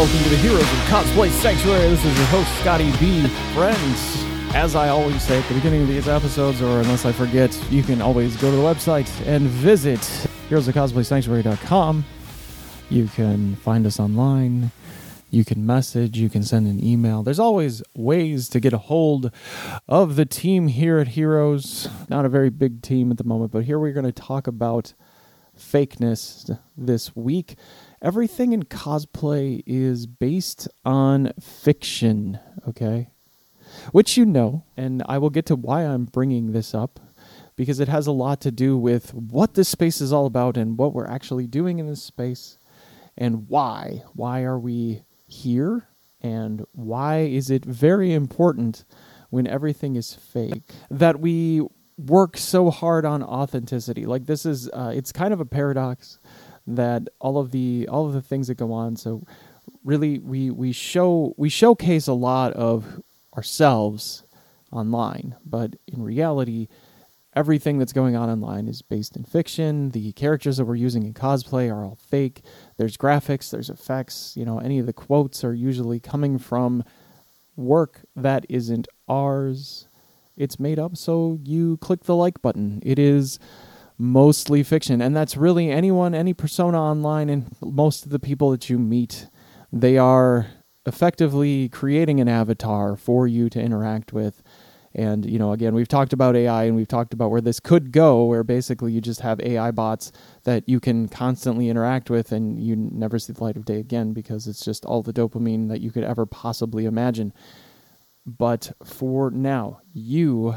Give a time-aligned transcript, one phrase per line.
[0.00, 1.86] welcome to the Heroes of Cosplay Sanctuary.
[1.90, 3.26] This is your host, Scotty B.
[3.52, 7.54] Friends, as I always say at the beginning of these episodes, or unless I forget,
[7.70, 10.00] you can always go to the website and visit
[10.48, 12.06] heroesofcosplaysanctuary.com.
[12.88, 14.70] You can find us online.
[15.28, 17.22] You can message, you can send an email.
[17.22, 19.30] There's always ways to get a hold
[19.86, 21.90] of the team here at Heroes.
[22.08, 24.94] Not a very big team at the moment, but here we're going to talk about
[25.58, 27.56] fakeness this week.
[28.02, 33.10] Everything in cosplay is based on fiction, okay?
[33.92, 36.98] Which you know, and I will get to why I'm bringing this up
[37.56, 40.78] because it has a lot to do with what this space is all about and
[40.78, 42.56] what we're actually doing in this space
[43.18, 44.02] and why.
[44.14, 45.88] Why are we here?
[46.22, 48.84] And why is it very important
[49.28, 51.60] when everything is fake that we
[51.98, 54.06] work so hard on authenticity?
[54.06, 56.18] Like this is, uh, it's kind of a paradox
[56.76, 58.96] that all of the all of the things that go on.
[58.96, 59.24] So
[59.84, 63.02] really, we we show we showcase a lot of
[63.36, 64.24] ourselves
[64.72, 66.68] online, but in reality,
[67.34, 69.90] everything that's going on online is based in fiction.
[69.90, 72.42] The characters that we're using in cosplay are all fake.
[72.76, 74.34] There's graphics, there's effects.
[74.36, 76.84] You know, any of the quotes are usually coming from
[77.56, 79.86] work that isn't ours.
[80.36, 82.80] It's made up so you click the like button.
[82.82, 83.38] It is
[84.00, 85.02] mostly fiction.
[85.02, 89.28] And that's really anyone, any persona online, and most of the people that you meet,
[89.70, 90.46] they are
[90.86, 94.42] effectively creating an avatar for you to interact with.
[94.92, 97.92] And, you know, again, we've talked about AI and we've talked about where this could
[97.92, 100.10] go, where basically you just have AI bots
[100.44, 104.12] that you can constantly interact with and you never see the light of day again
[104.12, 107.32] because it's just all the dopamine that you could ever possibly imagine.
[108.26, 110.56] But for now, you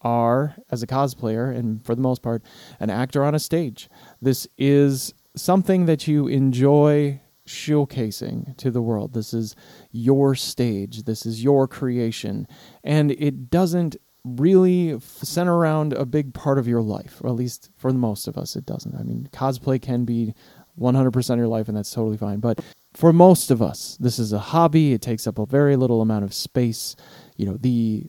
[0.00, 2.42] are, as a cosplayer, and for the most part,
[2.80, 3.88] an actor on a stage.
[4.20, 9.14] This is something that you enjoy showcasing to the world.
[9.14, 9.56] This is
[9.90, 12.46] your stage, this is your creation,
[12.84, 17.70] and it doesn't really center around a big part of your life, or at least
[17.76, 18.94] for most of us, it doesn't.
[18.94, 20.34] I mean, cosplay can be
[20.78, 22.40] 100% of your life, and that's totally fine.
[22.40, 22.60] But
[22.94, 24.92] for most of us, this is a hobby.
[24.92, 26.96] It takes up a very little amount of space.
[27.36, 28.06] You know, the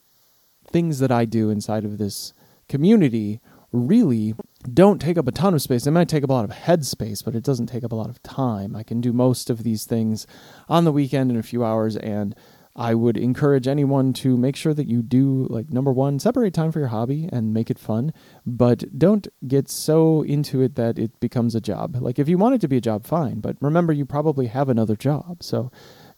[0.72, 2.34] things that I do inside of this
[2.68, 3.42] community
[3.72, 4.34] really
[4.74, 5.84] don't take up a ton of space.
[5.84, 7.96] They might take up a lot of head space, but it doesn't take up a
[7.96, 8.76] lot of time.
[8.76, 10.26] I can do most of these things
[10.68, 12.36] on the weekend in a few hours and
[12.76, 16.72] I would encourage anyone to make sure that you do like number 1 separate time
[16.72, 18.14] for your hobby and make it fun,
[18.46, 21.98] but don't get so into it that it becomes a job.
[22.00, 24.70] Like if you want it to be a job fine, but remember you probably have
[24.70, 25.44] another job.
[25.44, 25.72] So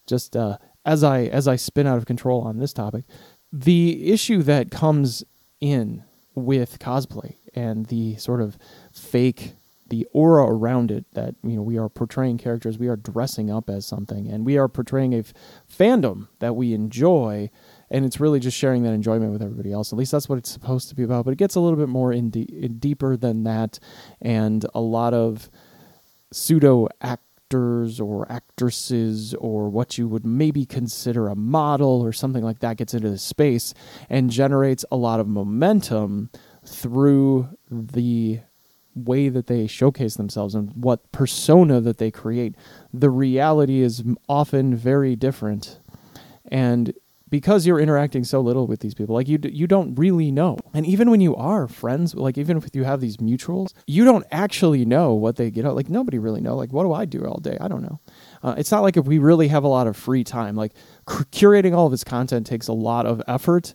[0.06, 3.04] just uh as I as I spin out of control on this topic,
[3.52, 5.24] the issue that comes
[5.60, 6.02] in
[6.34, 8.56] with cosplay and the sort of
[8.90, 9.54] fake
[9.88, 13.68] the aura around it that you know we are portraying characters we are dressing up
[13.68, 15.34] as something and we are portraying a f-
[15.70, 17.50] fandom that we enjoy
[17.90, 19.92] and it's really just sharing that enjoyment with everybody else.
[19.92, 21.90] At least that's what it's supposed to be about but it gets a little bit
[21.90, 23.78] more in, de- in deeper than that
[24.22, 25.50] and a lot of
[26.32, 32.42] pseudo act actors or actresses or what you would maybe consider a model or something
[32.42, 33.74] like that gets into the space
[34.08, 36.30] and generates a lot of momentum
[36.64, 38.40] through the
[38.94, 42.54] way that they showcase themselves and what persona that they create.
[42.90, 45.78] The reality is often very different.
[46.50, 46.94] And
[47.32, 50.58] because you're interacting so little with these people like you you don't really know.
[50.74, 54.26] And even when you are friends like even if you have these mutuals you don't
[54.30, 57.24] actually know what they get out like nobody really know like what do i do
[57.24, 57.56] all day?
[57.58, 58.00] I don't know.
[58.42, 60.72] Uh, it's not like if we really have a lot of free time like
[61.06, 63.72] curating all of this content takes a lot of effort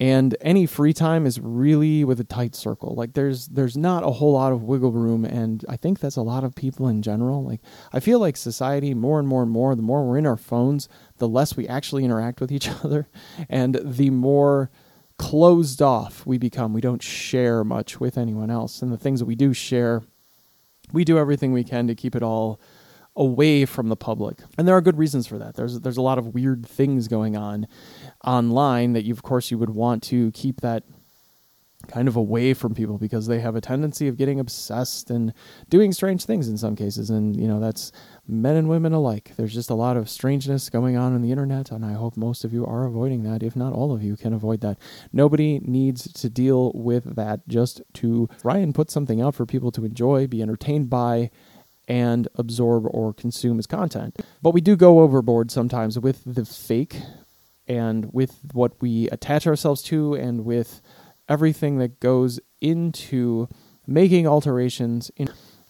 [0.00, 2.94] and any free time is really with a tight circle.
[2.94, 5.26] Like there's there's not a whole lot of wiggle room.
[5.26, 7.44] And i think that's a lot of people in general.
[7.44, 7.60] Like
[7.92, 10.88] i feel like society more and more and more the more we're in our phones
[11.18, 13.08] the less we actually interact with each other
[13.48, 14.70] and the more
[15.18, 16.72] closed off we become.
[16.72, 18.80] We don't share much with anyone else.
[18.80, 20.02] And the things that we do share
[20.92, 22.58] we do everything we can to keep it all
[23.16, 24.38] away from the public.
[24.56, 25.56] And there are good reasons for that.
[25.56, 27.66] There's there's a lot of weird things going on
[28.24, 30.84] online that you of course you would want to keep that
[31.88, 35.32] kind of away from people because they have a tendency of getting obsessed and
[35.68, 37.10] doing strange things in some cases.
[37.10, 37.92] And you know that's
[38.26, 39.32] men and women alike.
[39.36, 42.44] There's just a lot of strangeness going on on the internet and i hope most
[42.44, 43.42] of you are avoiding that.
[43.42, 44.78] If not all of you can avoid that.
[45.12, 47.46] Nobody needs to deal with that.
[47.48, 51.30] Just to try and put something out for people to enjoy be entertained by
[51.88, 54.16] and absorb or consume as content.
[54.42, 56.96] But we do go overboard sometimes with the fake
[57.70, 60.82] and with what we attach ourselves to and with
[61.28, 63.46] everything that goes into
[63.86, 65.28] making alterations in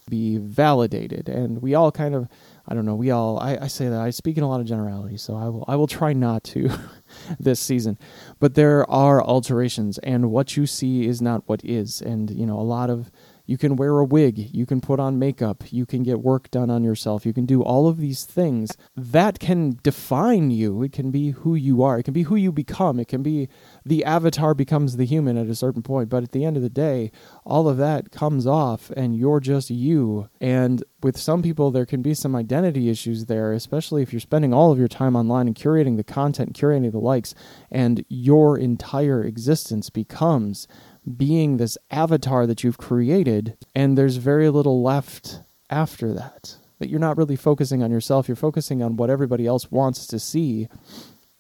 [0.08, 2.26] be validated and we all kind of
[2.66, 2.94] I don't know.
[2.94, 5.48] We all I, I say that I speak in a lot of generalities so I
[5.48, 6.70] will I will try not to
[7.38, 7.98] this season.
[8.38, 12.58] But there are alterations, and what you see is not what is, and you know
[12.58, 13.10] a lot of
[13.50, 16.70] you can wear a wig, you can put on makeup, you can get work done
[16.70, 18.76] on yourself, you can do all of these things.
[18.94, 20.84] That can define you.
[20.84, 23.48] It can be who you are, it can be who you become, it can be
[23.84, 26.08] the avatar becomes the human at a certain point.
[26.08, 27.10] But at the end of the day,
[27.44, 30.28] all of that comes off and you're just you.
[30.40, 34.54] And with some people, there can be some identity issues there, especially if you're spending
[34.54, 37.34] all of your time online and curating the content, curating the likes,
[37.68, 40.68] and your entire existence becomes
[41.16, 46.56] being this avatar that you've created, and there's very little left after that.
[46.78, 50.18] That you're not really focusing on yourself, you're focusing on what everybody else wants to
[50.18, 50.68] see,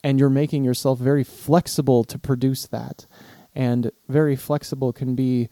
[0.04, 3.06] and you're making yourself very flexible to produce that.
[3.54, 5.48] And very flexible can be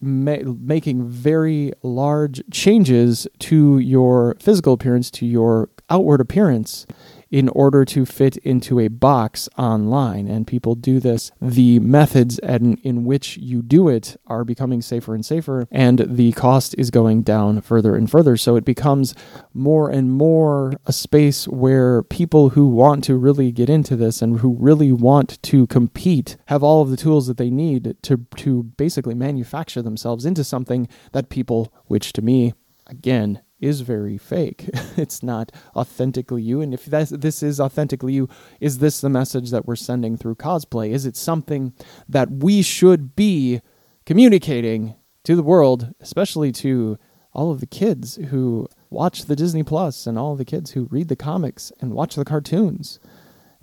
[0.00, 6.86] ma- making very large changes to your physical appearance, to your outward appearance
[7.30, 10.28] in order to fit into a box online.
[10.28, 11.30] And people do this.
[11.40, 16.32] The methods and in which you do it are becoming safer and safer, and the
[16.32, 18.36] cost is going down further and further.
[18.36, 19.14] So it becomes
[19.52, 24.40] more and more a space where people who want to really get into this and
[24.40, 28.62] who really want to compete have all of the tools that they need to to
[28.62, 32.54] basically manufacture themselves into something that people, which to me,
[32.86, 34.70] again, is very fake.
[34.96, 36.60] it's not authentically you.
[36.60, 38.28] And if this is authentically you,
[38.60, 40.90] is this the message that we're sending through cosplay?
[40.90, 41.72] Is it something
[42.08, 43.60] that we should be
[44.04, 46.98] communicating to the world, especially to
[47.32, 51.08] all of the kids who watch the Disney Plus and all the kids who read
[51.08, 53.00] the comics and watch the cartoons?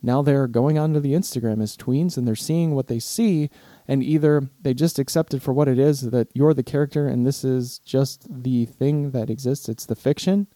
[0.01, 3.49] Now they're going onto the Instagram as tweens and they're seeing what they see
[3.87, 7.25] and either they just accept it for what it is that you're the character and
[7.25, 10.47] this is just the thing that exists, it's the fiction,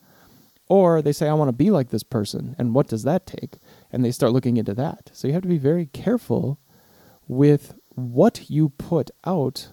[0.69, 3.55] or they say, I want to be like this person, and what does that take?
[3.91, 5.11] And they start looking into that.
[5.13, 6.59] So you have to be very careful
[7.27, 9.69] with what you put out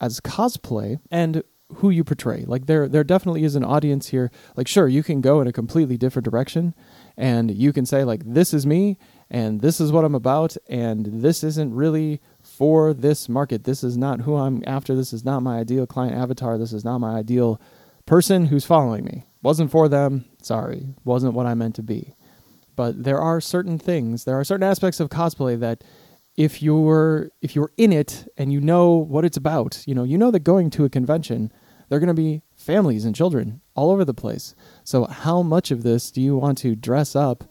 [0.00, 1.42] as cosplay and
[1.76, 2.44] who you portray.
[2.46, 4.30] Like there there definitely is an audience here.
[4.56, 6.74] Like sure, you can go in a completely different direction
[7.16, 8.98] and you can say like this is me
[9.30, 12.20] and this is what I'm about and this isn't really
[12.60, 13.64] for this market.
[13.64, 14.94] This is not who I'm after.
[14.94, 16.58] This is not my ideal client avatar.
[16.58, 17.58] This is not my ideal
[18.04, 19.24] person who's following me.
[19.42, 20.26] Wasn't for them.
[20.42, 20.88] Sorry.
[21.02, 22.14] Wasn't what I meant to be.
[22.76, 25.82] But there are certain things, there are certain aspects of cosplay that
[26.36, 30.18] if you're if you're in it and you know what it's about, you know, you
[30.18, 31.50] know that going to a convention,
[31.88, 34.54] they're going to be families and children all over the place.
[34.84, 37.44] So how much of this do you want to dress up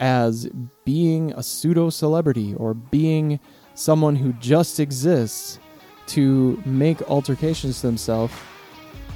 [0.00, 0.48] as
[0.86, 3.38] being a pseudo celebrity or being
[3.76, 5.60] someone who just exists
[6.06, 8.34] to make altercations to themselves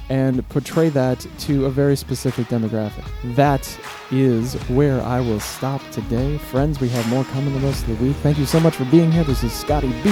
[0.09, 3.05] and portray that to a very specific demographic.
[3.35, 3.65] That
[4.11, 6.37] is where I will stop today.
[6.37, 8.15] Friends, we have more coming the rest of the week.
[8.17, 9.23] Thank you so much for being here.
[9.23, 10.09] This is Scotty B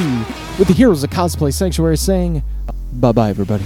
[0.58, 2.42] with the Heroes of Cosplay Sanctuary saying
[2.94, 3.66] bye bye, everybody.